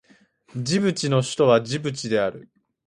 [0.57, 2.49] ジブチの首都はジブチである